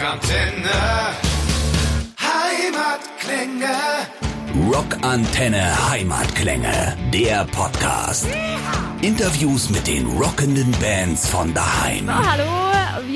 [0.00, 1.12] Rockantenne.
[2.18, 3.76] Heimatklänge.
[4.72, 8.26] Rockantenne Heimatklänge, der Podcast.
[9.02, 12.06] Interviews mit den rockenden Bands von daheim.
[12.06, 12.44] So, hallo,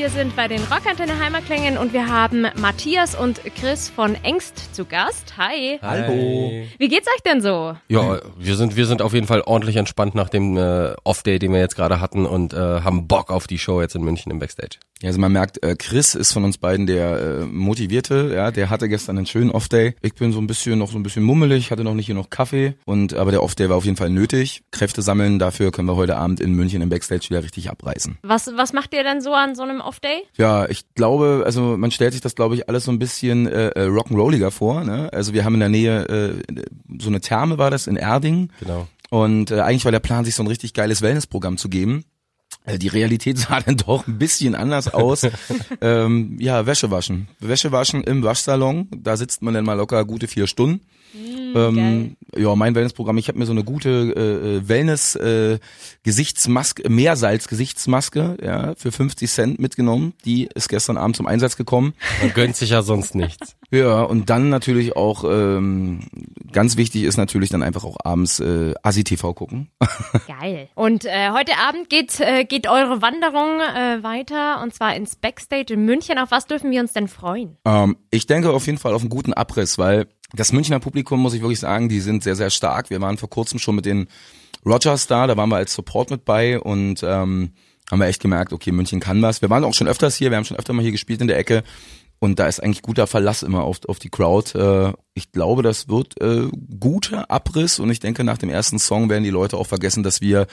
[0.05, 4.85] wir sind bei den Rockantenne Heimatklängen und wir haben Matthias und Chris von Engst zu
[4.85, 5.39] Gast.
[5.39, 5.79] Hi.
[5.81, 6.67] Hallo.
[6.77, 7.75] Wie geht's euch denn so?
[7.89, 11.55] Ja, wir sind, wir sind auf jeden Fall ordentlich entspannt nach dem äh, Off-Day, den
[11.55, 14.41] wir jetzt gerade hatten und äh, haben Bock auf die Show jetzt in München im
[14.41, 14.77] Backstage.
[15.01, 18.71] Ja, also man merkt, äh, Chris ist von uns beiden der äh, Motivierte, ja, der
[18.71, 19.97] hatte gestern einen schönen Off-Day.
[20.03, 22.31] Ich bin so ein bisschen noch so ein bisschen mummelig, hatte noch nicht hier noch
[22.31, 24.63] Kaffee und aber der Off-Day war auf jeden Fall nötig.
[24.71, 28.19] Kräfte sammeln, dafür können wir heute Abend in München im Backstage wieder richtig abreißen.
[28.23, 30.23] Was, was macht ihr denn so an so einem Off-Day?
[30.37, 33.69] Ja, ich glaube, also man stellt sich das, glaube ich, alles so ein bisschen äh,
[33.69, 34.85] äh, rock'n'rolliger vor.
[34.85, 35.09] Ne?
[35.13, 36.63] Also wir haben in der Nähe äh,
[37.01, 38.51] so eine Therme war das in Erding.
[38.61, 38.89] Genau.
[39.11, 42.05] Und äh, eigentlich war der Plan, sich so ein richtig geiles Wellnessprogramm zu geben.
[42.65, 45.23] Äh, Die Realität sah dann doch ein bisschen anders aus.
[45.81, 47.29] ähm, ja, Wäsche waschen.
[47.39, 48.89] Wäsche waschen im Waschsalon.
[48.97, 50.81] Da sitzt man dann mal locker gute vier Stunden.
[51.15, 53.19] Ähm, ja, mein Wellnessprogramm.
[53.19, 55.59] Ich habe mir so eine gute äh, äh, Wellness äh,
[56.03, 60.15] Gesichtsmaske, Meersalz Gesichtsmaske, ja, für 50 Cent mitgenommen.
[60.25, 61.95] Die ist gestern Abend zum Einsatz gekommen.
[62.21, 63.57] Man gönnt sich ja sonst nichts.
[63.71, 66.07] Ja, und dann natürlich auch ähm,
[66.53, 69.69] ganz wichtig ist natürlich dann einfach auch abends äh, Asi TV gucken.
[70.29, 70.69] Geil.
[70.77, 75.75] Und äh, heute Abend geht, äh, geht eure Wanderung äh, weiter und zwar ins Backstage
[75.75, 76.19] in München.
[76.19, 77.57] Auf was dürfen wir uns denn freuen?
[77.65, 81.35] Ähm, ich denke auf jeden Fall auf einen guten Abriss, weil das Münchner Publikum, muss
[81.35, 82.91] ich wirklich sagen, die sind sehr, sehr stark.
[82.91, 84.09] Wir waren vor kurzem schon mit den
[84.65, 87.53] Rogers da, da waren wir als Support mit bei und ähm,
[87.91, 89.43] haben wir echt gemerkt, okay, München kann was.
[89.43, 91.39] Wir waren auch schon öfters hier, wir haben schon öfter mal hier gespielt in der
[91.39, 91.63] Ecke
[92.19, 94.59] und da ist eigentlich guter Verlass immer auf, auf die Crowd.
[94.59, 96.49] Äh, ich glaube, das wird äh,
[96.81, 100.21] guter Abriss und ich denke, nach dem ersten Song werden die Leute auch vergessen, dass
[100.21, 100.47] wir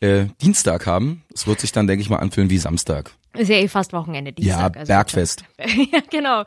[0.00, 1.22] äh, Dienstag haben.
[1.34, 3.12] Es wird sich dann, denke ich mal, anfühlen wie Samstag.
[3.34, 4.74] Ist ja eh fast Wochenende, Dienstag.
[4.74, 5.44] ja, also- Bergfest.
[5.92, 6.42] ja, genau.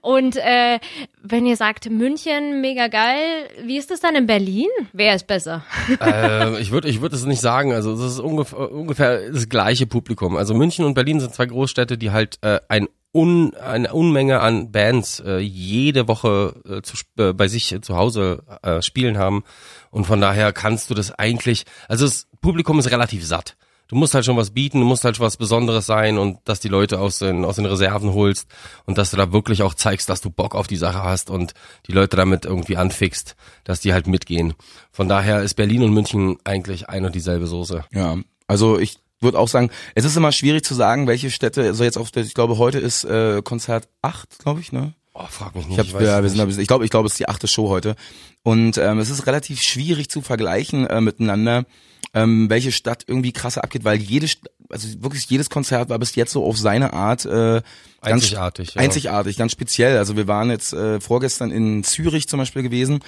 [0.00, 0.78] Und äh,
[1.22, 4.68] wenn ihr sagt München, mega geil, wie ist das dann in Berlin?
[4.92, 5.62] Wer ist besser?
[6.00, 7.72] äh, ich würde ich würd es nicht sagen.
[7.72, 10.36] Also es ist ungefähr, ungefähr das gleiche Publikum.
[10.36, 14.72] Also München und Berlin sind zwei Großstädte, die halt äh, ein Un, eine Unmenge an
[14.72, 19.44] Bands äh, jede Woche äh, zu, äh, bei sich zu Hause äh, spielen haben.
[19.90, 23.56] Und von daher kannst du das eigentlich, also das Publikum ist relativ satt.
[23.92, 26.60] Du musst halt schon was bieten, du musst halt schon was Besonderes sein und dass
[26.60, 28.48] die Leute aus den, aus den Reserven holst
[28.86, 31.52] und dass du da wirklich auch zeigst, dass du Bock auf die Sache hast und
[31.86, 34.54] die Leute damit irgendwie anfixt, dass die halt mitgehen.
[34.92, 37.84] Von daher ist Berlin und München eigentlich ein und dieselbe Soße.
[37.92, 38.16] Ja,
[38.46, 41.98] also ich würde auch sagen, es ist immer schwierig zu sagen, welche Städte, also jetzt
[41.98, 44.94] auf der, ich glaube, heute ist äh, Konzert 8, glaube ich, ne?
[45.12, 45.78] Oh, frag mich nicht.
[45.78, 47.68] Ich, hab, weiß ja, wir sind, ich glaube, ich glaube, es ist die achte Show
[47.68, 47.94] heute.
[48.42, 51.66] Und ähm, es ist relativ schwierig zu vergleichen äh, miteinander,
[52.14, 54.28] ähm, welche Stadt irgendwie krasser abgeht, weil jede,
[54.68, 57.62] also wirklich jedes Konzert war bis jetzt so auf seine Art äh,
[58.02, 58.82] ganz Einzigartig, ja.
[58.82, 59.96] einzigartig, ganz speziell.
[59.96, 63.00] Also wir waren jetzt äh, vorgestern in Zürich zum Beispiel gewesen.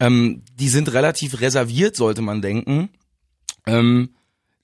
[0.00, 2.90] Ähm, die sind relativ reserviert, sollte man denken.
[3.66, 4.10] Ähm,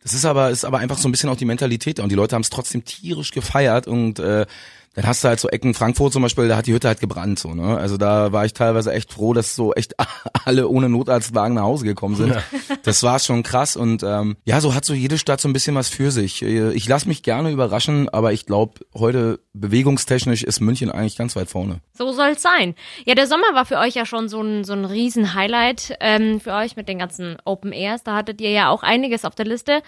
[0.02, 2.02] das ist aber, ist aber einfach so ein bisschen auch die Mentalität da.
[2.02, 4.46] und die Leute haben es trotzdem tierisch gefeiert und äh,
[4.94, 7.38] dann hast du halt so Ecken Frankfurt zum Beispiel, da hat die Hütte halt gebrannt
[7.38, 7.76] so, ne?
[7.76, 9.94] Also da war ich teilweise echt froh, dass so echt
[10.44, 12.34] alle ohne Notarztwagen nach Hause gekommen sind.
[12.84, 15.74] Das war schon krass und ähm, ja, so hat so jede Stadt so ein bisschen
[15.74, 16.42] was für sich.
[16.42, 21.36] Äh, Ich lasse mich gerne überraschen, aber ich glaube, heute bewegungstechnisch ist München eigentlich ganz
[21.36, 21.80] weit vorne.
[21.92, 22.74] So soll's sein.
[23.04, 26.54] Ja, der Sommer war für euch ja schon so ein, so ein Riesen-Highlight ähm, für
[26.54, 28.04] euch mit den ganzen Open Airs.
[28.04, 29.82] Da hattet ihr ja auch einiges auf der Liste.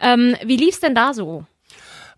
[0.00, 1.44] Ähm, wie lief's denn da so?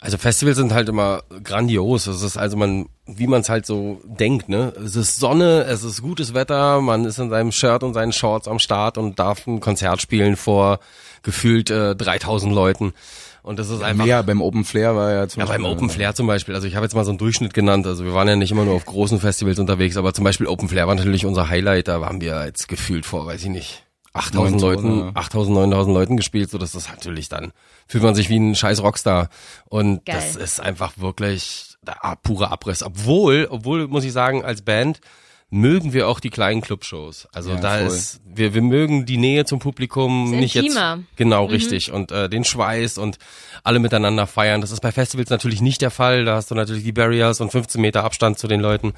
[0.01, 2.07] Also Festivals sind halt immer grandios.
[2.07, 4.73] Es ist also man, wie man es halt so denkt, ne?
[4.85, 8.47] Es ist Sonne, es ist gutes Wetter, man ist in seinem Shirt und seinen Shorts
[8.47, 10.81] am Start und darf ein Konzert spielen vor
[11.23, 12.93] gefühlt äh, 3000 Leuten.
[13.43, 15.89] Und das ist einfach Mehr beim Open Flair war ja zum Ja, beim Beispiel, Open
[15.91, 16.55] Flair zum Beispiel.
[16.57, 17.87] Also ich habe jetzt mal so einen Durchschnitt genannt.
[17.87, 20.69] Also wir waren ja nicht immer nur auf großen Festivals unterwegs, aber zum Beispiel Open
[20.69, 21.87] Flair war natürlich unser Highlight.
[21.87, 23.86] Da waren wir jetzt gefühlt vor, weiß ich nicht,
[24.17, 25.11] 8000 9000, Leuten, ja.
[25.15, 26.51] 8000, 9000 Leuten gespielt.
[26.51, 27.53] So, das ist natürlich dann,
[27.87, 29.29] fühlt man sich wie ein scheiß Rockstar.
[29.69, 30.17] Und Geil.
[30.17, 32.83] das ist einfach wirklich der purer Abriss.
[32.83, 35.01] Obwohl, obwohl, muss ich sagen, als Band
[35.51, 37.29] mögen wir auch die kleinen Clubshows.
[37.33, 37.87] Also Ja, da voll.
[37.87, 40.65] ist, wir, wir mögen die Nähe zum Publikum Ist nicht jetzt.
[40.67, 40.99] intimer.
[41.15, 41.93] Genau, richtig.
[41.93, 43.19] Und äh, den Schweiß und
[43.63, 44.61] alle miteinander feiern.
[44.61, 46.25] Das ist bei Festivals natürlich nicht der Fall.
[46.25, 48.93] Da hast du natürlich die Barriers und 15 Meter Abstand zu den Leuten.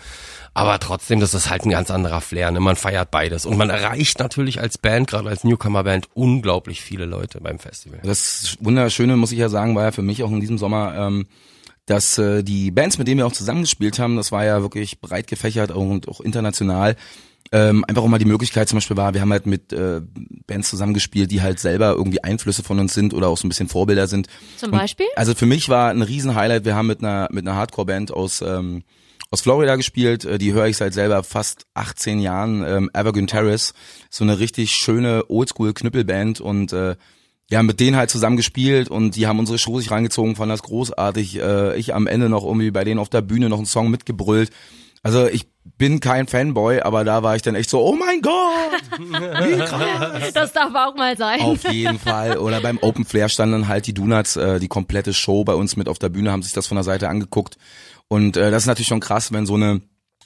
[0.55, 2.51] Aber trotzdem, das ist halt ein ganz anderer Flair.
[2.51, 2.61] Ne?
[2.61, 3.45] Man feiert beides.
[3.45, 8.01] Und man erreicht natürlich als Band, gerade als Newcomer-Band, unglaublich viele Leute beim Festival.
[8.03, 11.27] Das Wunderschöne, muss ich ja sagen, war ja für mich auch in diesem Sommer, ähm,
[11.89, 15.27] dass äh, die Bands, mit denen wir auch zusammengespielt haben, das war ja wirklich breit
[15.27, 16.97] gefächert und auch international,
[17.51, 20.03] ähm, einfach auch mal die Möglichkeit zum Beispiel war, wir haben halt mit äh,
[20.47, 23.69] Bands zusammengespielt, die halt selber irgendwie Einflüsse von uns sind oder auch so ein bisschen
[23.69, 24.27] Vorbilder sind.
[24.59, 25.07] Zum Beispiel?
[25.07, 28.43] Und, also für mich war ein Riesen-Highlight, wir haben mit einer, mit einer Hardcore-Band aus,
[28.43, 28.83] ähm,
[29.31, 33.73] aus Florida gespielt, äh, die höre ich seit selber fast 18 Jahren, ähm, Evergreen Terrace,
[34.11, 36.97] so eine richtig schöne Oldschool-Knüppelband und äh,
[37.51, 40.63] ja, mit denen halt zusammen gespielt und die haben unsere Show sich reingezogen, fand das
[40.63, 41.41] großartig.
[41.41, 44.51] Äh, ich am Ende noch irgendwie bei denen auf der Bühne noch einen Song mitgebrüllt.
[45.03, 45.47] Also ich
[45.79, 50.33] bin kein Fanboy, aber da war ich dann echt so, oh mein Gott, wie krass.
[50.35, 51.41] Das darf auch mal sein.
[51.41, 52.37] Auf jeden Fall.
[52.39, 55.77] Oder beim Open Flair standen dann halt die Donuts, äh, die komplette Show bei uns
[55.77, 57.57] mit auf der Bühne, haben sich das von der Seite angeguckt.
[58.09, 59.81] Und äh, das ist natürlich schon krass, wenn so eine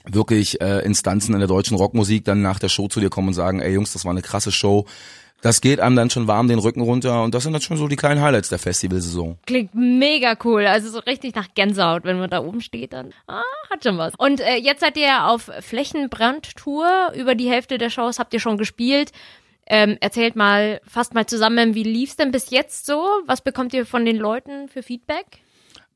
[0.05, 3.35] wirklich äh, Instanzen in der deutschen Rockmusik dann nach der Show zu dir kommen und
[3.35, 4.87] sagen, ey Jungs, das war eine krasse Show
[5.43, 7.89] das geht einem dann schon warm den Rücken runter und das sind dann schon so
[7.89, 9.39] die kleinen Highlights der Festivalsaison.
[9.44, 13.43] Klingt mega cool, also so richtig nach Gänsehaut, wenn man da oben steht, dann ah,
[13.69, 14.15] hat schon was.
[14.17, 18.56] Und äh, jetzt seid ihr auf Flächenbrandtour, über die Hälfte der Shows habt ihr schon
[18.56, 19.11] gespielt.
[19.67, 23.05] Ähm, erzählt mal, fast mal zusammen, wie lief's denn bis jetzt so?
[23.27, 25.42] Was bekommt ihr von den Leuten für Feedback?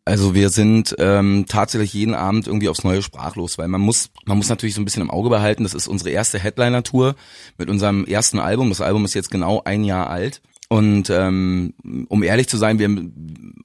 [0.06, 4.36] Also wir sind ähm, tatsächlich jeden Abend irgendwie aufs Neue sprachlos, weil man muss, man
[4.38, 7.16] muss natürlich so ein bisschen im Auge behalten, das ist unsere erste Headliner-Tour
[7.58, 8.68] mit unserem ersten Album.
[8.68, 10.42] Das Album ist jetzt genau ein Jahr alt.
[10.68, 11.74] Und ähm,
[12.08, 12.88] um ehrlich zu sein, wir,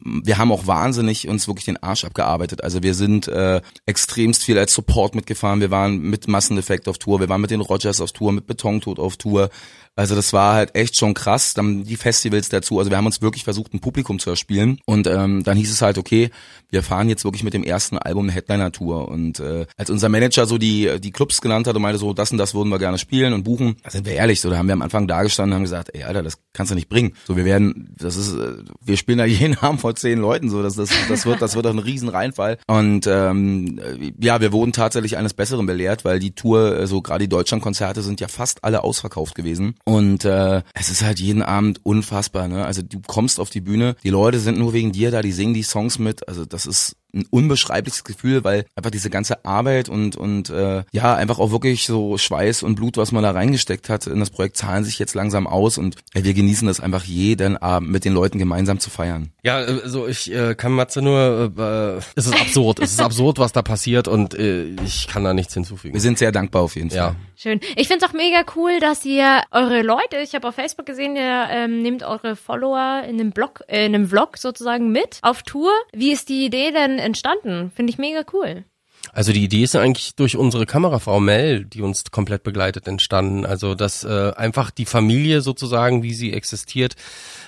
[0.03, 2.63] wir haben auch wahnsinnig uns wirklich den Arsch abgearbeitet.
[2.63, 5.61] Also wir sind äh, extremst viel als Support mitgefahren.
[5.61, 8.99] Wir waren mit Massendefekt auf Tour, wir waren mit den Rogers auf Tour, mit Betontod
[8.99, 9.49] auf Tour.
[9.95, 11.53] Also das war halt echt schon krass.
[11.53, 12.79] Dann die Festivals dazu.
[12.79, 14.79] Also wir haben uns wirklich versucht, ein Publikum zu erspielen.
[14.85, 16.29] Und ähm, dann hieß es halt, okay,
[16.69, 19.09] wir fahren jetzt wirklich mit dem ersten Album eine Headliner-Tour.
[19.09, 22.31] Und äh, als unser Manager so die, die Clubs genannt hat und meinte so, das
[22.31, 24.67] und das würden wir gerne spielen und buchen, da sind wir ehrlich, so da haben
[24.67, 27.13] wir am Anfang da gestanden und haben gesagt, ey Alter, das kannst du nicht bringen.
[27.27, 30.63] So, wir werden, das ist, äh, wir spielen da jeden Abend vor zehn Leuten, so,
[30.63, 32.57] das, das, das wird, das wird doch ein riesen Reinfall.
[32.67, 33.79] Und ähm,
[34.19, 38.01] ja, wir wurden tatsächlich eines Besseren belehrt, weil die Tour, äh, so gerade die Deutschlandkonzerte
[38.01, 39.75] sind ja fast alle ausverkauft gewesen.
[39.83, 42.65] Und äh, es ist halt jeden Abend unfassbar, ne?
[42.65, 45.53] Also du kommst auf die Bühne, die Leute sind nur wegen dir da, die singen
[45.53, 46.27] die Songs mit.
[46.27, 51.15] Also das ist ein unbeschreibliches Gefühl, weil einfach diese ganze Arbeit und und äh, ja
[51.15, 54.57] einfach auch wirklich so Schweiß und Blut, was man da reingesteckt hat in das Projekt,
[54.57, 58.13] zahlen sich jetzt langsam aus und ja, wir genießen das einfach jeden Abend mit den
[58.13, 59.31] Leuten gemeinsam zu feiern.
[59.43, 63.51] Ja, also ich äh, kann Matze nur, äh, es ist absurd, es ist absurd, was
[63.51, 65.93] da passiert und äh, ich kann da nichts hinzufügen.
[65.93, 66.97] Wir sind sehr dankbar auf jeden Fall.
[66.97, 67.15] Ja.
[67.35, 67.59] Schön.
[67.75, 71.47] Ich find's auch mega cool, dass ihr eure Leute, ich habe auf Facebook gesehen, ihr
[71.49, 75.71] ähm, nehmt eure Follower in einem Blog, äh, in einem Vlog sozusagen mit auf Tour.
[75.91, 77.71] Wie ist die Idee denn entstanden?
[77.75, 78.65] Finde ich mega cool.
[79.13, 83.45] Also die Idee ist eigentlich durch unsere Kamerafrau Mel, die uns komplett begleitet, entstanden.
[83.45, 86.95] Also dass äh, einfach die Familie sozusagen, wie sie existiert,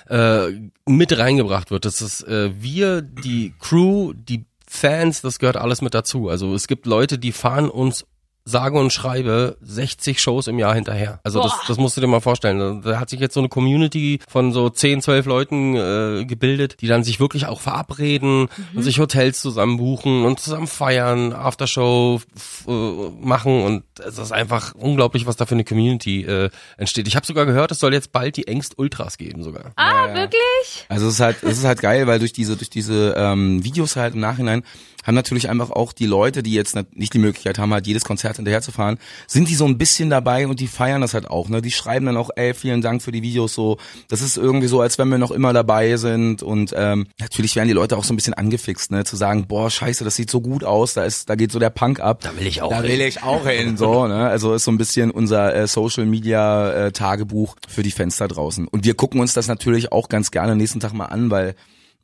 [0.08, 0.48] äh,
[0.86, 1.84] mit reingebracht wird.
[1.84, 6.28] Das ist äh, wir, die Crew, die Fans, das gehört alles mit dazu.
[6.28, 8.04] Also es gibt Leute, die fahren uns
[8.46, 11.18] sage und schreibe 60 Shows im Jahr hinterher.
[11.24, 12.82] Also das, das musst du dir mal vorstellen.
[12.82, 16.86] Da hat sich jetzt so eine Community von so 10, 12 Leuten äh, gebildet, die
[16.86, 18.48] dann sich wirklich auch verabreden mhm.
[18.74, 22.20] und sich Hotels zusammen buchen und zusammen feiern, Aftershow
[22.68, 27.08] äh, machen und es ist einfach unglaublich, was da für eine Community äh, entsteht.
[27.08, 29.72] Ich habe sogar gehört, es soll jetzt bald die Engst Ultras geben sogar.
[29.76, 30.14] Ah, ja, ja.
[30.14, 30.84] wirklich?
[30.90, 33.96] Also es ist halt, es ist halt geil, weil durch diese durch diese ähm, Videos
[33.96, 34.64] halt im Nachhinein
[35.04, 38.36] haben natürlich einfach auch die Leute, die jetzt nicht die Möglichkeit haben, halt jedes Konzert
[38.36, 41.48] hinterher zu fahren, sind die so ein bisschen dabei und die feiern das halt auch.
[41.48, 41.62] Ne?
[41.62, 43.78] Die schreiben dann auch, ey, vielen Dank für die Videos so.
[44.08, 46.42] Das ist irgendwie so, als wenn wir noch immer dabei sind.
[46.42, 49.04] Und ähm, natürlich werden die Leute auch so ein bisschen angefixt, ne?
[49.04, 51.70] zu sagen, boah, scheiße, das sieht so gut aus, da ist, da geht so der
[51.70, 52.20] Punk ab.
[52.22, 52.90] Da will ich auch Da hin.
[52.90, 53.76] will ich auch hin.
[53.76, 54.26] So, ne?
[54.28, 58.66] Also ist so ein bisschen unser äh, Social Media äh, Tagebuch für die Fenster draußen.
[58.68, 61.54] Und wir gucken uns das natürlich auch ganz gerne nächsten Tag mal an, weil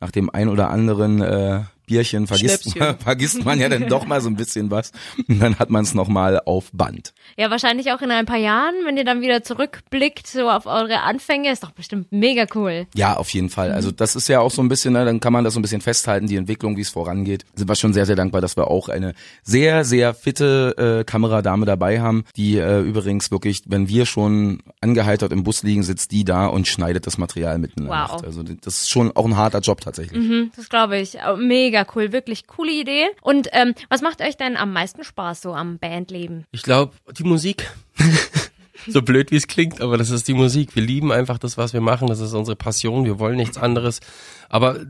[0.00, 4.20] nach dem ein oder anderen äh, Bierchen vergisst, man, vergisst man ja dann doch mal
[4.20, 4.92] so ein bisschen was
[5.26, 7.12] und dann hat man es nochmal auf Band.
[7.36, 11.00] Ja, wahrscheinlich auch in ein paar Jahren, wenn ihr dann wieder zurückblickt, so auf eure
[11.02, 12.86] Anfänge, ist doch bestimmt mega cool.
[12.94, 13.72] Ja, auf jeden Fall.
[13.72, 15.62] Also das ist ja auch so ein bisschen, ne, dann kann man das so ein
[15.62, 17.44] bisschen festhalten, die Entwicklung, wie es vorangeht.
[17.56, 21.66] Sind wir schon sehr, sehr dankbar, dass wir auch eine sehr, sehr fitte äh, Kameradame
[21.66, 26.24] dabei haben, die äh, übrigens wirklich, wenn wir schon angeheitert im Bus liegen, sitzt die
[26.24, 28.12] da und schneidet das Material mitten in der Wow.
[28.12, 28.24] Nacht.
[28.24, 30.20] Also das ist schon auch ein harter Job tatsächlich.
[30.20, 31.16] Mhm, das glaube ich.
[31.26, 31.36] Oh,
[31.80, 33.06] Mega cool, wirklich coole Idee.
[33.22, 36.44] Und ähm, was macht euch denn am meisten Spaß so am Bandleben?
[36.52, 37.70] Ich glaube, die Musik.
[38.86, 40.74] so blöd wie es klingt, aber das ist die Musik.
[40.74, 42.08] Wir lieben einfach das, was wir machen.
[42.08, 43.04] Das ist unsere Passion.
[43.04, 44.00] Wir wollen nichts anderes.
[44.48, 44.80] Aber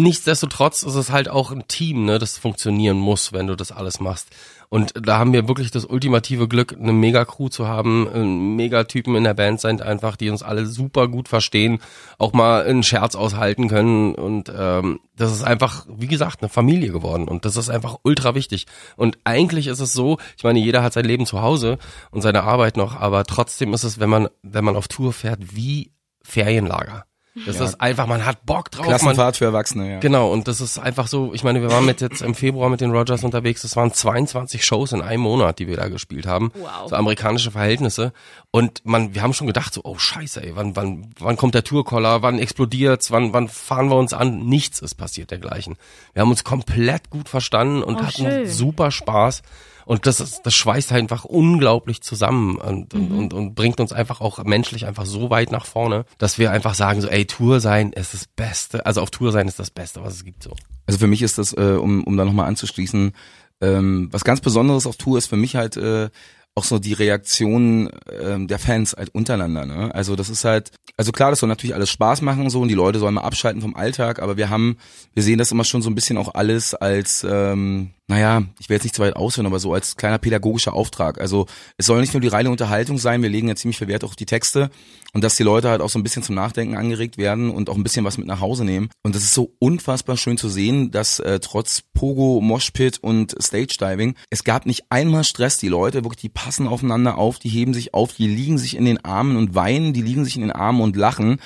[0.00, 4.00] nichtsdestotrotz ist es halt auch ein Team, ne, das funktionieren muss, wenn du das alles
[4.00, 4.28] machst.
[4.68, 9.34] Und da haben wir wirklich das ultimative Glück, eine Mega-Crew zu haben, Megatypen in der
[9.34, 11.78] Band sind einfach, die uns alle super gut verstehen,
[12.18, 14.16] auch mal einen Scherz aushalten können.
[14.16, 17.28] Und ähm, das ist einfach, wie gesagt, eine Familie geworden.
[17.28, 18.66] Und das ist einfach ultra wichtig.
[18.96, 21.78] Und eigentlich ist es so, ich meine, jeder hat sein Leben zu Hause
[22.10, 25.54] und seine Arbeit noch, aber trotzdem ist es, wenn man, wenn man auf Tour fährt,
[25.54, 27.04] wie Ferienlager.
[27.46, 27.64] Das Ja.
[27.64, 28.82] ist einfach, man hat Bock drauf.
[28.86, 29.98] Man, Klassenfahrt für Erwachsene, ja.
[29.98, 32.80] Genau, und das ist einfach so, ich meine, wir waren mit jetzt im Februar mit
[32.80, 36.52] den Rogers unterwegs, das waren 22 Shows in einem Monat, die wir da gespielt haben.
[36.54, 36.88] Wow.
[36.90, 38.12] So amerikanische Verhältnisse.
[38.52, 41.64] Und man, wir haben schon gedacht, so, oh scheiße, ey, wann, wann, wann kommt der
[41.64, 44.46] Tourkoller, wann explodiert's, wann, wann fahren wir uns an?
[44.46, 45.74] Nichts ist passiert dergleichen.
[46.12, 48.46] Wir haben uns komplett gut verstanden und Oh, hatten schön.
[48.48, 49.42] super Spaß.
[49.86, 54.20] Und das ist, das schweißt einfach unglaublich zusammen und, und, und, und bringt uns einfach
[54.20, 57.92] auch menschlich einfach so weit nach vorne, dass wir einfach sagen so, ey, Tour sein
[57.92, 58.86] ist das Beste.
[58.86, 60.54] Also auf Tour sein ist das Beste, was es gibt so.
[60.86, 63.12] Also für mich ist das, äh, um, um da nochmal anzuschließen,
[63.60, 66.10] ähm, was ganz Besonderes auf Tour ist für mich halt äh,
[66.56, 69.66] auch so die Reaktion ähm, der Fans halt untereinander.
[69.66, 69.92] Ne?
[69.94, 72.74] Also das ist halt, also klar, das soll natürlich alles Spaß machen so und die
[72.74, 74.76] Leute sollen mal abschalten vom Alltag, aber wir haben,
[75.14, 78.74] wir sehen das immer schon so ein bisschen auch alles als, ähm, naja, ich will
[78.74, 81.18] jetzt nicht zu weit ausführen, aber so als kleiner pädagogischer Auftrag.
[81.18, 81.46] Also
[81.78, 84.08] es soll nicht nur die reine Unterhaltung sein, wir legen ja ziemlich viel Wert auch
[84.08, 84.70] auf die Texte
[85.14, 87.76] und dass die Leute halt auch so ein bisschen zum Nachdenken angeregt werden und auch
[87.76, 88.90] ein bisschen was mit nach Hause nehmen.
[89.02, 93.76] Und das ist so unfassbar schön zu sehen, dass äh, trotz Pogo, Moshpit und Stage
[93.80, 95.56] Diving, es gab nicht einmal Stress.
[95.56, 98.84] Die Leute wirklich, die passen aufeinander auf, die heben sich auf, die liegen sich in
[98.84, 101.40] den Armen und weinen, die liegen sich in den Armen und lachen.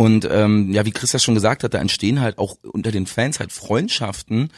[0.00, 3.04] Und ähm, ja, wie Chris das schon gesagt hat, da entstehen halt auch unter den
[3.04, 4.48] Fans halt Freundschaften.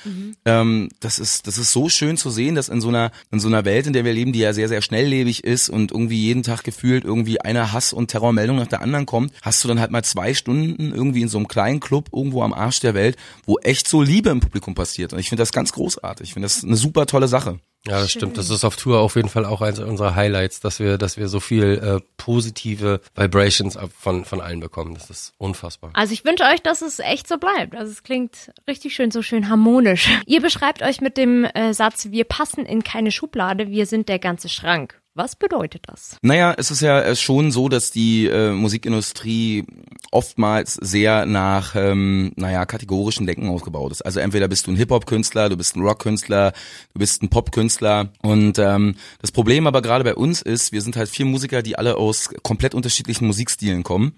[0.44, 3.48] Ähm, das ist das ist so schön zu sehen, dass in so einer in so
[3.48, 6.44] einer Welt, in der wir leben, die ja sehr sehr schnelllebig ist und irgendwie jeden
[6.44, 9.90] Tag gefühlt irgendwie eine Hass- und Terrormeldung nach der anderen kommt, hast du dann halt
[9.90, 13.58] mal zwei Stunden irgendwie in so einem kleinen Club irgendwo am Arsch der Welt, wo
[13.58, 15.12] echt so Liebe im Publikum passiert.
[15.12, 16.28] Und ich finde das ganz großartig.
[16.28, 17.58] Ich finde das eine super tolle Sache.
[17.86, 18.38] Ja, das stimmt.
[18.38, 21.26] Das ist auf Tour auf jeden Fall auch eins unserer Highlights, dass wir, dass wir
[21.28, 24.94] so viel äh, positive Vibrations von von allen bekommen.
[24.94, 25.90] Das ist unfassbar.
[25.94, 27.74] Also ich wünsche euch, dass es echt so bleibt.
[27.74, 30.08] Also es klingt richtig schön, so schön harmonisch.
[30.26, 34.20] Ihr beschreibt euch mit dem äh, Satz, wir passen in keine Schublade, wir sind der
[34.20, 35.01] ganze Schrank.
[35.14, 36.16] Was bedeutet das?
[36.22, 39.66] Naja, es ist ja äh, schon so, dass die äh, Musikindustrie
[40.10, 44.00] oftmals sehr nach, ähm, naja, kategorischen Denken ausgebaut ist.
[44.00, 46.52] Also entweder bist du ein Hip-Hop-Künstler, du bist ein Rock-Künstler,
[46.94, 48.08] du bist ein Pop-Künstler.
[48.22, 51.76] Und ähm, das Problem aber gerade bei uns ist, wir sind halt vier Musiker, die
[51.76, 54.14] alle aus komplett unterschiedlichen Musikstilen kommen.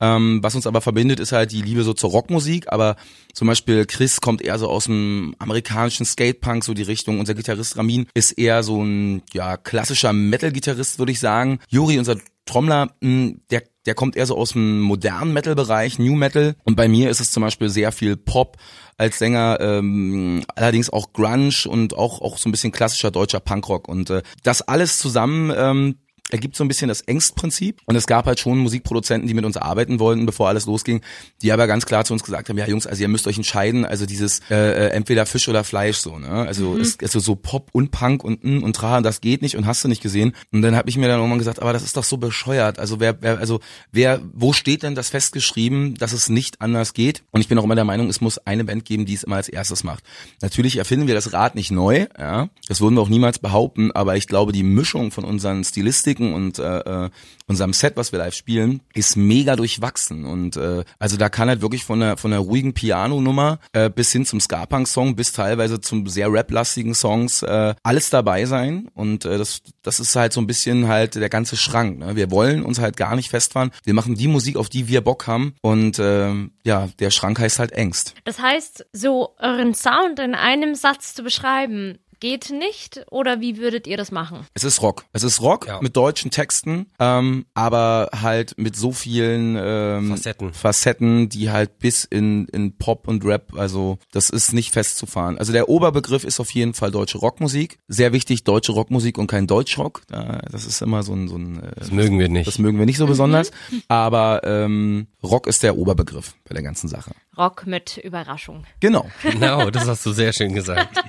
[0.00, 2.96] Ähm, was uns aber verbindet, ist halt die Liebe so zur Rockmusik, aber
[3.32, 7.20] zum Beispiel Chris kommt eher so aus dem amerikanischen Skatepunk, so die Richtung.
[7.20, 11.60] Unser Gitarrist Ramin ist eher so ein ja klassischer Metal-Gitarrist, würde ich sagen.
[11.68, 16.56] Juri, unser Trommler, mh, der der kommt eher so aus dem modernen Metal-Bereich, New Metal.
[16.64, 18.56] Und bei mir ist es zum Beispiel sehr viel Pop
[18.96, 23.88] als Sänger, ähm, allerdings auch Grunge und auch auch so ein bisschen klassischer deutscher Punkrock.
[23.88, 25.96] Und äh, das alles zusammen ähm,
[26.34, 27.80] ergibt so ein bisschen das Engstprinzip.
[27.86, 31.00] Und es gab halt schon Musikproduzenten, die mit uns arbeiten wollten, bevor alles losging,
[31.42, 33.84] die aber ganz klar zu uns gesagt haben, ja Jungs, also ihr müsst euch entscheiden,
[33.84, 36.28] also dieses äh, äh, entweder Fisch oder Fleisch so, ne?
[36.28, 39.84] Also es also so Pop und Punk und und Tra, das geht nicht und hast
[39.84, 40.34] du nicht gesehen.
[40.52, 42.80] Und dann habe ich mir dann irgendwann gesagt, aber das ist doch so bescheuert.
[42.80, 43.60] Also wer, wer also
[43.92, 47.22] wer wo steht denn das festgeschrieben, dass es nicht anders geht?
[47.30, 49.36] Und ich bin auch immer der Meinung, es muss eine Band geben, die es immer
[49.36, 50.02] als erstes macht.
[50.42, 52.48] Natürlich erfinden wir das Rad nicht neu, ja?
[52.66, 56.58] Das würden wir auch niemals behaupten, aber ich glaube, die Mischung von unseren Stilistiken und
[56.58, 57.10] äh, äh,
[57.46, 61.60] unserem Set, was wir live spielen, ist mega durchwachsen und äh, also da kann halt
[61.60, 66.06] wirklich von einer von einer ruhigen Piano-Nummer äh, bis hin zum Ska-Punk-Song bis teilweise zum
[66.06, 70.46] sehr rap-lastigen Songs äh, alles dabei sein und äh, das das ist halt so ein
[70.46, 71.98] bisschen halt der ganze Schrank.
[71.98, 72.16] Ne?
[72.16, 73.70] Wir wollen uns halt gar nicht festfahren.
[73.84, 76.32] Wir machen die Musik, auf die wir Bock haben und äh,
[76.64, 78.14] ja, der Schrank heißt halt Ängst.
[78.24, 83.04] Das heißt, so euren Sound in einem Satz zu beschreiben, geht nicht?
[83.10, 84.46] Oder wie würdet ihr das machen?
[84.54, 85.04] Es ist Rock.
[85.12, 85.80] Es ist Rock Ja.
[85.82, 90.54] mit deutschen Texten, ähm, aber halt mit so vielen ähm, Facetten.
[90.54, 95.36] Facetten, die halt bis in, in Pop und Rap, also das ist nicht festzufahren.
[95.36, 97.78] Also der Oberbegriff ist auf jeden Fall deutsche Rockmusik.
[97.88, 100.00] Sehr wichtig, deutsche Rockmusik und kein Deutschrock.
[100.08, 102.46] Da- Das ist immer so ein, so ein äh, Das mögen wir nicht.
[102.46, 103.50] das mögen wir nicht so besonders.
[103.88, 107.12] Aber ähm, Rock ist der Oberbegriff bei der ganzen Sache.
[107.36, 108.64] Rock mit Überraschung.
[108.80, 109.10] Genau.
[109.22, 110.98] Genau, das hast du sehr schön gesagt.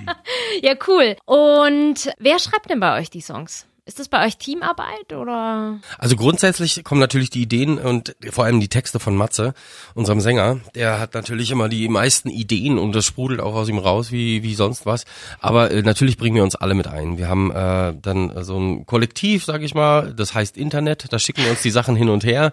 [0.62, 1.16] Ja, cool.
[1.26, 3.66] Und wer schreibt denn bei euch die Songs?
[3.88, 5.78] Ist das bei euch Teamarbeit oder?
[5.96, 9.54] Also grundsätzlich kommen natürlich die Ideen und vor allem die Texte von Matze,
[9.94, 10.58] unserem Sänger.
[10.74, 14.42] Der hat natürlich immer die meisten Ideen und das sprudelt auch aus ihm raus wie,
[14.42, 15.04] wie sonst was.
[15.38, 17.16] Aber äh, natürlich bringen wir uns alle mit ein.
[17.16, 21.12] Wir haben äh, dann so ein Kollektiv, sag ich mal, das heißt Internet.
[21.12, 22.50] Da schicken wir uns die Sachen hin und her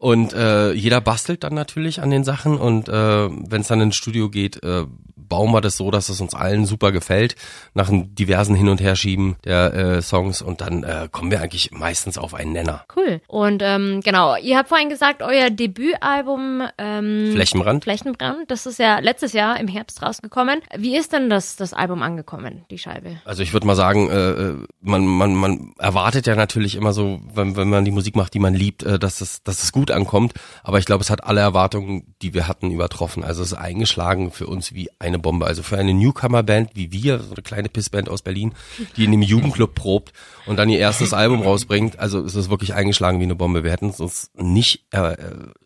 [0.00, 3.96] und äh, jeder bastelt dann natürlich an den Sachen und äh, wenn es dann ins
[3.96, 4.86] Studio geht, äh,
[5.30, 7.36] bauen wir das so, dass es uns allen super gefällt,
[7.72, 11.70] nach einem diversen Hin- und Herschieben der äh, Songs und dann äh, kommen wir eigentlich
[11.70, 12.84] meistens auf einen Nenner.
[12.94, 13.22] Cool.
[13.28, 17.84] Und ähm, genau, ihr habt vorhin gesagt, euer Debütalbum ähm, Flächenbrand.
[17.84, 20.60] Flächenbrand, das ist ja letztes Jahr im Herbst rausgekommen.
[20.76, 23.20] Wie ist denn das, das Album angekommen, die Scheibe?
[23.24, 27.20] Also ich würde mal sagen, äh, äh, man, man, man erwartet ja natürlich immer so,
[27.32, 29.89] wenn, wenn man die Musik macht, die man liebt, äh, dass, es, dass es gut
[29.92, 30.34] ankommt.
[30.62, 33.24] Aber ich glaube, es hat alle Erwartungen, die wir hatten, übertroffen.
[33.24, 35.46] Also es ist eingeschlagen für uns wie eine Bombe.
[35.46, 38.52] Also für eine Newcomer-Band wie wir, so eine kleine Pissband aus Berlin,
[38.96, 40.12] die in dem Jugendclub probt
[40.46, 43.64] und dann ihr erstes Album rausbringt, also es ist wirklich eingeschlagen wie eine Bombe.
[43.64, 45.16] Wir hätten es uns nicht äh,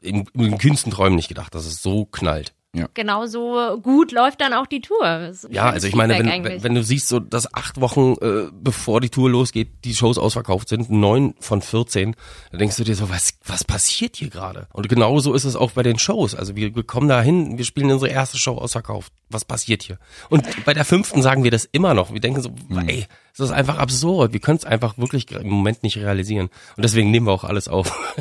[0.00, 2.54] in, in den kühnsten Träumen nicht gedacht, dass es so knallt.
[2.94, 5.32] Genauso gut läuft dann auch die Tour.
[5.50, 6.62] Ja, also ich meine, wenn, eigentlich.
[6.62, 10.68] wenn, du siehst, so dass acht Wochen äh, bevor die Tour losgeht, die Shows ausverkauft
[10.68, 12.16] sind, neun von 14,
[12.50, 14.66] dann denkst du dir so, was, was passiert hier gerade?
[14.72, 16.34] Und genauso ist es auch bei den Shows.
[16.34, 19.12] Also wir, wir kommen da hin, wir spielen unsere erste Show ausverkauft.
[19.30, 19.98] Was passiert hier?
[20.28, 22.12] Und bei der fünften sagen wir das immer noch.
[22.12, 22.50] Wir denken so,
[22.86, 24.32] ey, das ist einfach absurd.
[24.32, 26.50] Wir können es einfach wirklich im Moment nicht realisieren.
[26.76, 27.92] Und deswegen nehmen wir auch alles auf.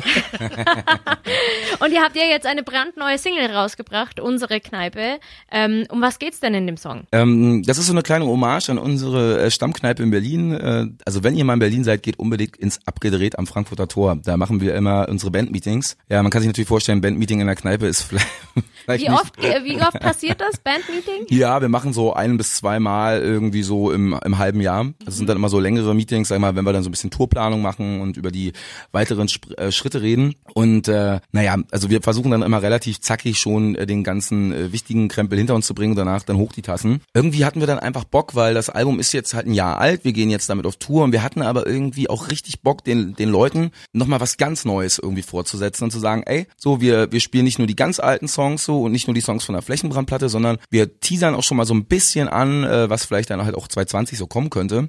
[1.80, 5.18] Und ihr habt ja jetzt eine brandneue Single rausgebracht, unsere Kneipe.
[5.52, 7.04] Ähm, um was geht's denn in dem Song?
[7.12, 10.52] Ähm, das ist so eine kleine Hommage an unsere äh, Stammkneipe in Berlin.
[10.52, 14.16] Äh, also wenn ihr mal in Berlin seid, geht unbedingt ins Abgedreht am Frankfurter Tor.
[14.16, 15.96] Da machen wir immer unsere Bandmeetings.
[16.08, 18.28] Ja, man kann sich natürlich vorstellen, Bandmeeting in der Kneipe ist vielleicht,
[18.84, 21.26] vielleicht Wie oft, äh, wie oft passiert das, Bandmeeting?
[21.28, 24.92] Ja, wir machen so ein bis zweimal irgendwie so im, im halben Jahr.
[25.04, 27.10] Das sind dann immer so längere Meetings, sag mal, wenn wir dann so ein bisschen
[27.10, 28.52] Tourplanung machen und über die
[28.92, 30.34] weiteren Sp äh, Schritte reden.
[30.54, 34.72] Und äh, naja, also wir versuchen dann immer relativ zackig schon äh, den ganzen äh,
[34.72, 37.00] wichtigen Krempel hinter uns zu bringen und danach dann hoch die Tassen.
[37.12, 40.04] Irgendwie hatten wir dann einfach Bock, weil das Album ist jetzt halt ein Jahr alt,
[40.04, 43.14] wir gehen jetzt damit auf Tour und wir hatten aber irgendwie auch richtig Bock, den,
[43.14, 47.20] den Leuten nochmal was ganz Neues irgendwie vorzusetzen und zu sagen, ey, so, wir, wir
[47.20, 49.62] spielen nicht nur die ganz alten Songs so und nicht nur die Songs von der
[49.62, 53.44] Flächenbrandplatte, sondern wir teasern auch schon mal so ein bisschen an, äh, was vielleicht dann
[53.44, 54.88] halt auch 2020 so kommen könnte.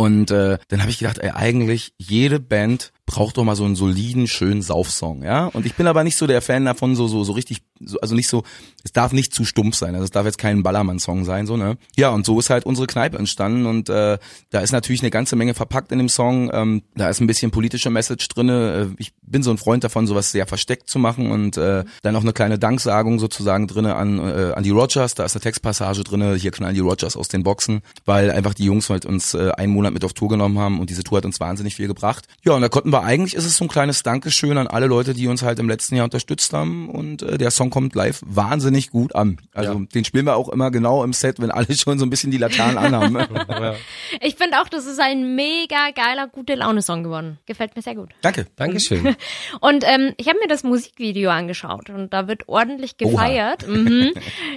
[0.00, 3.74] Und äh, dann habe ich gedacht, ey, eigentlich jede Band braucht doch mal so einen
[3.74, 5.46] soliden, schönen Saufsong, ja.
[5.46, 8.14] Und ich bin aber nicht so der Fan davon, so so so richtig, so, also
[8.14, 8.44] nicht so,
[8.84, 11.76] es darf nicht zu stumpf sein, also es darf jetzt kein Ballermann-Song sein, so ne.
[11.96, 14.16] Ja, und so ist halt unsere Kneipe entstanden und äh,
[14.50, 16.50] da ist natürlich eine ganze Menge verpackt in dem Song.
[16.54, 18.92] Ähm, da ist ein bisschen politische Message drinne.
[18.92, 22.14] Äh, ich bin so ein Freund davon, sowas sehr versteckt zu machen und äh, dann
[22.14, 25.14] auch eine kleine Danksagung sozusagen drinne an äh, an die Rogers.
[25.14, 26.36] Da ist eine Textpassage drinne.
[26.36, 29.72] Hier knallen die Rogers aus den Boxen, weil einfach die Jungs halt uns äh, einen
[29.72, 32.26] Monat mit auf Tour genommen haben und diese Tour hat uns wahnsinnig viel gebracht.
[32.44, 35.14] Ja, und da konnten wir eigentlich ist es so ein kleines Dankeschön an alle Leute,
[35.14, 38.90] die uns halt im letzten Jahr unterstützt haben und äh, der Song kommt live wahnsinnig
[38.90, 39.38] gut an.
[39.52, 39.80] Also Ja.
[39.94, 42.38] den spielen wir auch immer genau im Set, wenn alle schon so ein bisschen die
[42.38, 43.18] Laternen anhaben.
[44.20, 47.38] Ich finde auch, das ist ein mega geiler, gute Laune-Song geworden.
[47.46, 48.10] Gefällt mir sehr gut.
[48.22, 48.46] Danke.
[48.56, 49.16] Dankeschön.
[49.60, 53.66] Und ähm, ich habe mir das Musikvideo angeschaut und da wird ordentlich gefeiert.
[53.68, 54.12] Mhm.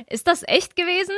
[0.09, 1.13] Ist das echt gewesen?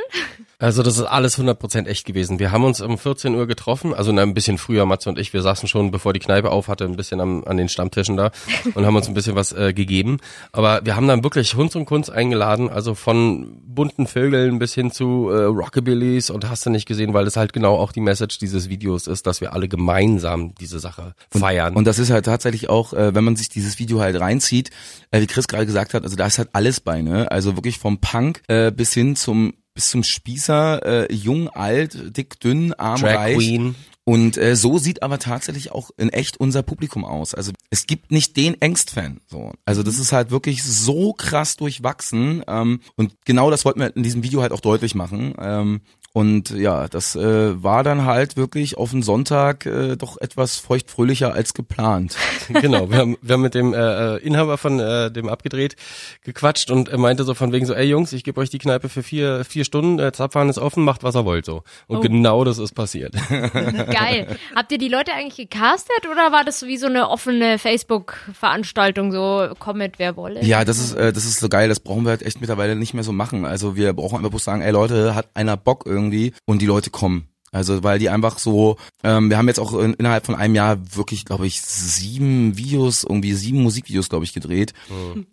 [0.58, 2.38] Also das ist alles 100% echt gewesen.
[2.38, 5.42] Wir haben uns um 14 Uhr getroffen, also ein bisschen früher, Matze und ich, wir
[5.42, 8.30] saßen schon, bevor die Kneipe auf hatte, ein bisschen am, an den Stammtischen da
[8.74, 10.18] und haben uns ein bisschen was äh, gegeben.
[10.52, 14.90] Aber wir haben dann wirklich Hund und Kunst eingeladen, also von bunten Vögeln bis hin
[14.90, 18.38] zu äh, Rockabillys und hast du nicht gesehen, weil das halt genau auch die Message
[18.38, 21.74] dieses Videos ist, dass wir alle gemeinsam diese Sache feiern.
[21.74, 24.70] Und das ist halt tatsächlich auch, äh, wenn man sich dieses Video halt reinzieht,
[25.10, 27.30] äh, wie Chris gerade gesagt hat, also da ist halt alles bei, ne?
[27.30, 32.40] Also wirklich vom Punk äh, bis hin zum bis zum Spießer, äh, jung, alt, dick,
[32.40, 33.36] dünn, arm, Drag reich.
[33.36, 33.74] Queen.
[34.08, 37.34] Und äh, so sieht aber tatsächlich auch in echt unser Publikum aus.
[37.34, 39.20] Also es gibt nicht den Ängstfan.
[39.26, 39.52] So.
[39.64, 42.44] Also das ist halt wirklich so krass durchwachsen.
[42.46, 45.34] Ähm, und genau das wollten wir in diesem Video halt auch deutlich machen.
[45.40, 45.80] Ähm,
[46.16, 51.34] und ja, das äh, war dann halt wirklich auf den Sonntag äh, doch etwas feuchtfröhlicher
[51.34, 52.16] als geplant.
[52.48, 55.76] genau, wir haben, wir haben mit dem äh, äh, Inhaber von äh, dem abgedreht
[56.24, 58.88] gequatscht und er meinte so von wegen so, ey Jungs, ich gebe euch die Kneipe
[58.88, 61.64] für vier, vier Stunden, äh, Zapfhahn ist offen, macht was ihr wollt so.
[61.86, 62.00] Und Oh.
[62.00, 63.12] genau das ist passiert.
[63.28, 64.38] Geil.
[64.54, 69.48] Habt ihr die Leute eigentlich gecastet oder war das wie so eine offene Facebook-Veranstaltung, so
[69.58, 70.42] komm mit, wer wolle?
[70.42, 71.68] Ja, das ist äh, das ist so geil.
[71.68, 73.44] Das brauchen wir halt echt mittlerweile nicht mehr so machen.
[73.44, 76.05] Also wir brauchen einfach bloß sagen, ey Leute, hat einer Bock irgendwie
[76.44, 77.28] und die Leute kommen.
[77.52, 80.78] Also weil die einfach so, ähm, wir haben jetzt auch in, innerhalb von einem Jahr
[80.94, 84.74] wirklich, glaube ich, sieben Videos, irgendwie sieben Musikvideos, glaube ich, gedreht.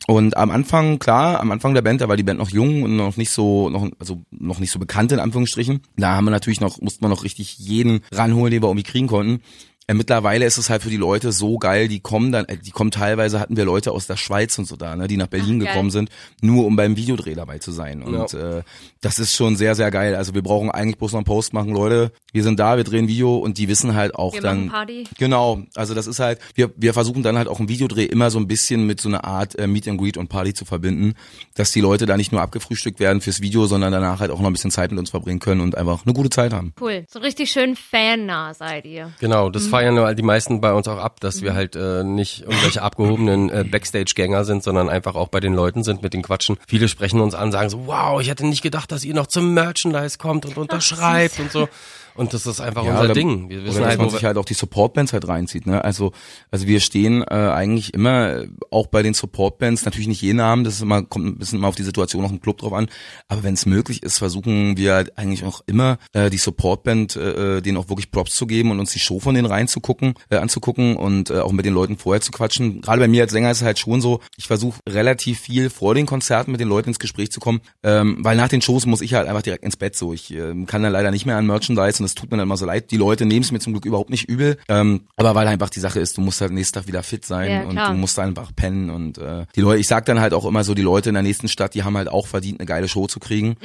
[0.07, 2.95] Und am Anfang, klar, am Anfang der Band, da war die Band noch jung und
[2.95, 5.81] noch nicht so, noch, also noch nicht so bekannt in Anführungsstrichen.
[5.97, 9.07] Da haben wir natürlich noch, mussten wir noch richtig jeden ranholen, den wir irgendwie kriegen
[9.07, 9.41] konnten.
[9.87, 12.71] Äh, mittlerweile ist es halt für die Leute so geil, die kommen dann, äh, die
[12.71, 15.61] kommen teilweise, hatten wir Leute aus der Schweiz und so da, ne, die nach Berlin
[15.61, 16.09] Ach, gekommen sind,
[16.41, 18.01] nur um beim Videodreh dabei zu sein.
[18.01, 18.63] Und äh,
[19.01, 20.15] das ist schon sehr, sehr geil.
[20.15, 23.07] Also wir brauchen eigentlich bloß noch einen Post machen, Leute, wir sind da, wir drehen
[23.07, 24.69] Video und die wissen halt auch Wir dann.
[24.69, 25.03] Party.
[25.17, 28.39] Genau, also das ist halt, wir, wir versuchen dann halt auch einen Videodreh immer so
[28.39, 31.13] ein bisschen mit so einer Art äh, Meet and Greet und Party zu verbinden,
[31.55, 34.47] dass die Leute da nicht nur abgefrühstückt werden fürs Video, sondern danach halt auch noch
[34.47, 36.73] ein bisschen Zeit mit uns verbringen können und einfach eine gute Zeit haben.
[36.79, 37.05] Cool.
[37.09, 39.11] So richtig schön fannah seid ihr.
[39.19, 42.41] Genau, das feiern nur die meisten bei uns auch ab, dass wir halt äh, nicht
[42.41, 46.57] irgendwelche abgehobenen äh, Backstage-Gänger sind, sondern einfach auch bei den Leuten sind, mit den Quatschen.
[46.67, 49.55] Viele sprechen uns an, sagen so, wow, ich hätte nicht gedacht, dass ihr noch zum
[49.55, 51.67] Merchandise kommt und unterschreibt und so.
[52.15, 53.49] Und das ist einfach unser oder- Ding.
[53.49, 55.65] Wir Oder wissen dass halt, man wo sich halt auch die Supportbands halt reinzieht.
[55.65, 55.84] Ne?
[55.84, 56.12] Also,
[56.52, 60.67] also wir stehen äh, eigentlich immer, äh, auch bei den Supportbands, natürlich nicht jeden Abend,
[60.67, 62.88] das ist immer, kommt ein bisschen mal auf die Situation auch im Club drauf an,
[63.28, 67.62] aber wenn es möglich ist, versuchen wir halt eigentlich auch immer äh, die Supportband, äh,
[67.62, 70.95] denen auch wirklich Props zu geben und uns die Show von denen reinzugucken, äh, anzugucken
[70.95, 72.82] und äh, auch mit den Leuten vorher zu quatschen.
[72.82, 75.95] Gerade bei mir als Sänger ist es halt schon so, ich versuche relativ viel vor
[75.95, 79.02] den Konzerten mit den Leuten ins Gespräch zu kommen, ähm, weil nach den Shows muss
[79.02, 80.13] ich halt einfach direkt ins Bett so.
[80.13, 82.57] Ich äh, kann dann leider nicht mehr an Merchandise und es tut mir dann immer
[82.57, 82.91] so leid.
[82.91, 85.79] Die Leute nehmen es mir zum Glück überhaupt nicht übel, ähm, aber weil einfach die
[85.79, 88.51] Sache ist, du musst halt nächsten Tag wieder fit sein Ja, und du musst einfach
[88.55, 91.15] pennen und äh, die Leute, ich sag dann halt auch immer so, die Leute in
[91.15, 93.55] der nächsten Stadt, die haben halt auch verdient, eine geile Show zu kriegen.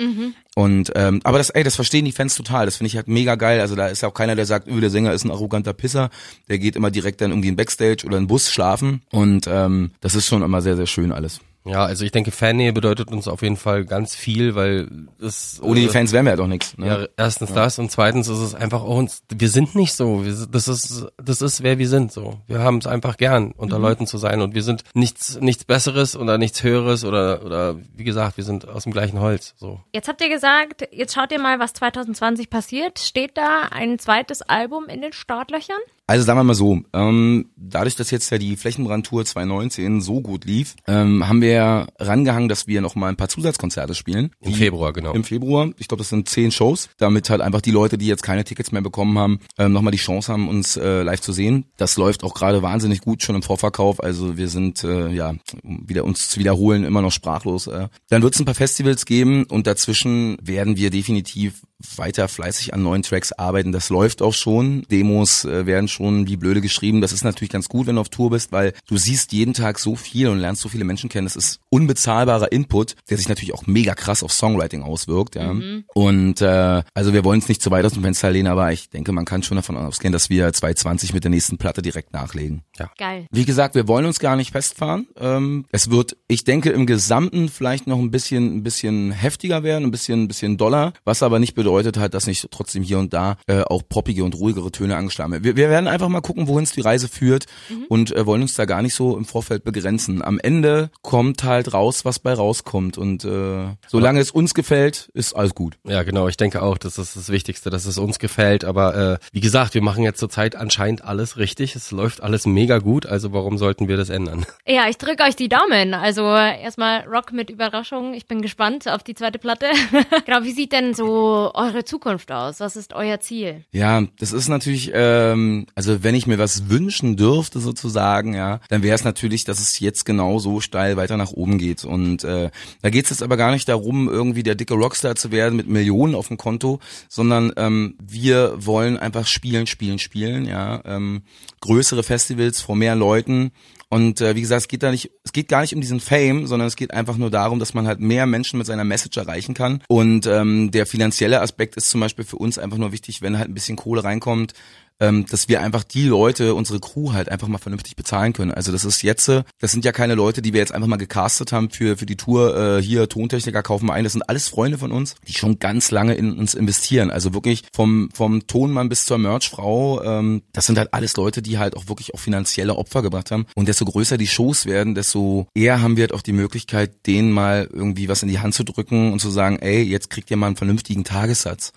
[0.55, 2.67] Und ähm, aber das, ey, das verstehen die Fans total.
[2.67, 3.61] Das finde ich halt mega geil.
[3.61, 6.11] Also da ist ja auch keiner, der sagt, öh, der Sänger ist ein arroganter Pisser.
[6.49, 9.03] Der geht immer direkt dann irgendwie in Backstage oder in den Bus schlafen.
[9.13, 11.41] Und ähm, das ist schon immer sehr, sehr schön alles.
[11.69, 14.89] Ja, also ich denke, Fannähe bedeutet uns auf jeden Fall ganz viel, weil
[15.21, 16.77] es Ohne die äh, Fans wären wir halt auch nichts.
[16.79, 16.87] Ne?
[16.87, 20.35] Ja, erstens das und zweitens ist es einfach auch uns, wir sind nicht so, wir,
[20.51, 22.41] das ist, das ist wer wir sind so.
[22.47, 26.17] Wir haben es einfach gern, unter Leuten zu sein und wir sind nichts, nichts Besseres
[26.17, 29.81] oder nichts Höheres oder, oder wie gesagt, wir sind aus dem gleichen Holz, so.
[29.93, 32.99] Jetzt habt ihr gesagt, jetzt schaut ihr mal, was 2020 passiert.
[32.99, 35.79] Steht da ein zweites Album in den Startlöchern?
[36.09, 40.47] Also sagen wir mal so, ähm, dadurch, dass jetzt ja die Flächenbrandtour 2019 so gut
[40.47, 44.31] lief, ähm, haben wir rangehangen, dass wir noch mal ein paar Zusatzkonzerte spielen.
[44.41, 45.13] Im Februar, genau.
[45.13, 45.69] Im Februar.
[45.77, 48.73] Ich glaube, das sind zehn Shows, damit halt einfach die Leute, die jetzt keine Tickets
[48.73, 51.67] mehr bekommen haben, ähm, nochmal die Chance haben, uns äh, live zu sehen.
[51.77, 54.03] Das läuft auch gerade wahnsinnig gut schon im Vorverkauf.
[54.03, 57.67] Also wir sind, äh, ja, um wieder uns zu wiederholen, immer noch sprachlos.
[57.67, 57.89] Äh.
[58.09, 61.65] Dann wird es ein paar Festivals geben und dazwischen werden wir definitiv
[61.97, 63.73] weiter fleißig an neuen Tracks arbeiten.
[63.73, 64.83] Das läuft auch schon.
[64.91, 67.01] Demos äh, werden schon wie blöde geschrieben.
[67.01, 69.79] Das ist natürlich ganz gut, wenn du auf Tour bist, weil du siehst jeden Tag
[69.79, 71.27] so viel und lernst so viele Menschen kennen.
[71.27, 75.35] Das ist unbezahlbarer Input, der sich natürlich auch mega krass auf Songwriting auswirkt.
[75.35, 75.55] Ja.
[75.95, 78.91] Und äh, also wir wollen es nicht zu weit aus dem Fenster lehnen, aber ich
[78.91, 82.63] denke, man kann schon davon ausgehen, dass wir 2020 mit der nächsten Platte direkt nachlegen.
[82.97, 83.27] Geil.
[83.31, 85.09] Wie gesagt, wir wollen uns gar nicht festfahren.
[85.19, 89.85] Ähm, es wird, ich denke, im Gesamten vielleicht noch ein bisschen, ein bisschen heftiger werden,
[89.85, 93.13] ein bisschen, ein bisschen doller, was aber nicht bedeutet halt, dass nicht trotzdem hier und
[93.13, 95.45] da äh, auch poppige und ruhigere Töne angeschlagen werden.
[95.45, 97.47] Wir, wir werden einfach mal gucken, wohin es die Reise führt
[97.89, 100.23] und äh, wollen uns da gar nicht so im Vorfeld begrenzen.
[100.23, 105.35] Am Ende kommt halt raus, was bei rauskommt und äh, solange es uns gefällt, ist
[105.35, 105.79] alles gut.
[105.85, 106.29] Ja, genau.
[106.29, 108.65] Ich denke auch, das ist das Wichtigste, dass es uns gefällt.
[108.65, 111.77] Aber äh, wie gesagt, wir machen jetzt zurzeit anscheinend alles richtig.
[111.77, 113.07] Es läuft alles mega gut.
[113.07, 114.47] Also warum sollten wir das ändern?
[114.67, 115.95] Ja, ich drücke euch die Daumen.
[115.95, 118.13] Also erstmal Rock mit Überraschung.
[118.13, 119.67] Ich bin gespannt auf die zweite Platte.
[120.27, 122.61] genau, wie sieht denn so eure Zukunft aus?
[122.61, 123.65] Was ist euer Ziel?
[123.73, 128.83] Ja, das ist natürlich, ähm, also wenn ich mir was wünschen dürfte sozusagen, ja, dann
[128.83, 131.85] wäre es natürlich, dass es jetzt genau so steil weiter nach oben geht.
[131.85, 132.51] Und äh,
[132.83, 135.69] da geht es jetzt aber gar nicht darum, irgendwie der dicke Rockstar zu werden mit
[135.69, 141.23] Millionen auf dem Konto, sondern ähm, wir wollen einfach spielen, spielen, spielen, ja, ähm,
[141.61, 143.53] größere Festivals vor mehr Leuten.
[143.89, 146.49] Und äh, wie gesagt, es geht da nicht, es geht gar nicht um diesen Fame,
[146.49, 149.55] sondern es geht einfach nur darum, dass man halt mehr Menschen mit seiner Message erreichen
[149.55, 149.83] kann.
[149.87, 153.49] Und ähm, der finanzielle Aspekt ist zum Beispiel für uns einfach nur wichtig, wenn halt
[153.49, 154.55] ein bisschen Kohle reinkommt,
[155.01, 158.53] ähm, dass wir einfach die Leute, unsere Crew halt einfach mal vernünftig bezahlen können.
[158.53, 160.97] Also das ist jetzt, äh, das sind ja keine Leute, die wir jetzt einfach mal
[160.97, 162.57] gecastet haben für für die Tour.
[162.57, 164.05] Äh, hier Tontechniker kaufen wir ein.
[164.05, 167.11] Das sind alles Freunde von uns, die schon ganz lange in uns investieren.
[167.11, 170.03] Also wirklich vom vom Tonmann bis zur Merchfrau.
[170.03, 173.47] Ähm, das sind halt alles Leute, die halt auch wirklich auch finanzielle Opfer gebracht haben.
[173.55, 177.31] Und desto größer die Shows werden, desto eher haben wir halt auch die Möglichkeit, denen
[177.31, 180.37] mal irgendwie was in die Hand zu drücken und zu sagen, ey, jetzt kriegt ihr
[180.37, 181.73] mal einen vernünftigen Tagessatz.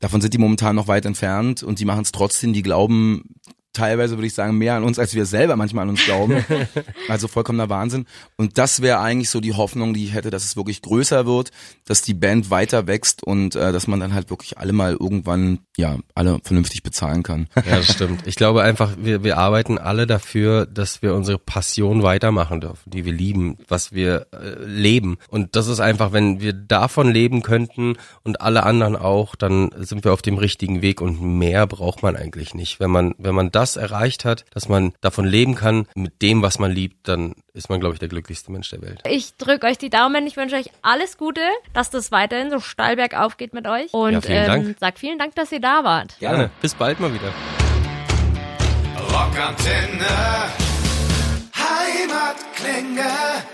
[0.00, 3.36] Davon sind die momentan noch weit entfernt und die machen es trotzdem, die glauben
[3.72, 6.44] teilweise würde ich sagen mehr an uns, als wir selber manchmal an uns glauben.
[7.08, 8.06] also vollkommener Wahnsinn.
[8.36, 11.50] Und das wäre eigentlich so die Hoffnung, die ich hätte, dass es wirklich größer wird,
[11.86, 15.60] dass die Band weiter wächst und äh, dass man dann halt wirklich alle mal irgendwann
[15.76, 17.48] ja alle vernünftig bezahlen kann.
[17.56, 18.26] Ja, das stimmt.
[18.26, 23.04] Ich glaube einfach, wir, wir arbeiten alle dafür, dass wir unsere Passion weitermachen dürfen, die
[23.04, 25.18] wir lieben, was wir äh, leben.
[25.28, 30.04] Und das ist einfach, wenn wir davon leben könnten und alle anderen auch, dann sind
[30.04, 32.80] wir auf dem richtigen Weg und mehr braucht man eigentlich nicht.
[32.80, 36.58] Wenn man, wenn man das erreicht hat, dass man davon leben kann, mit dem, was
[36.58, 39.00] man liebt, dann ist man, glaube ich, der glücklichste Mensch der Welt.
[39.08, 40.26] Ich drücke euch die Daumen.
[40.26, 41.40] Ich wünsche euch alles Gute,
[41.72, 43.92] dass das weiterhin so steil bergauf geht mit euch.
[43.92, 44.66] Und Ja, vielen Dank.
[44.66, 46.18] ähm, sag vielen Dank, dass ihr da wart.
[46.20, 46.50] Gerne.
[46.62, 47.32] Bis bald mal wieder.
[49.12, 50.06] Rockantenne.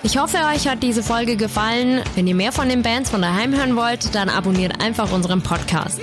[0.03, 2.03] Ich hoffe, euch hat diese Folge gefallen.
[2.15, 6.01] Wenn ihr mehr von den Bands von daheim hören wollt, dann abonniert einfach unseren Podcast.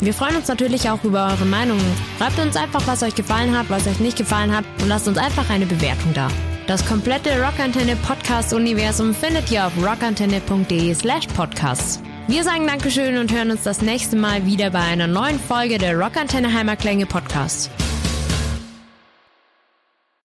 [0.00, 1.84] Wir freuen uns natürlich auch über eure Meinungen.
[2.18, 5.18] Schreibt uns einfach, was euch gefallen hat, was euch nicht gefallen hat und lasst uns
[5.18, 6.28] einfach eine Bewertung da.
[6.66, 12.00] Das komplette Rockantenne Podcast Universum findet ihr auf rockantenne.de slash podcasts.
[12.28, 15.98] Wir sagen Dankeschön und hören uns das nächste Mal wieder bei einer neuen Folge der
[15.98, 17.70] Rockantenne Heimatklänge Podcast.